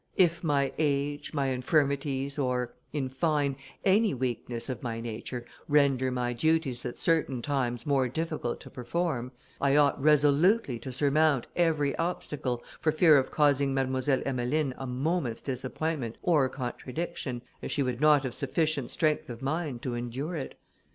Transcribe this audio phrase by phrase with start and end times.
[0.17, 3.55] If my age, my infirmities, or, in fine,
[3.85, 9.31] any weakness of my nature, render my duties at certain time more difficult to perform,
[9.61, 15.41] I ought resolutely to surmount every obstacle, for fear of causing Mademoiselle Emmeline a moment's
[15.41, 20.57] disappointment or contradiction, as she would not have sufficient strength of mind to endure it.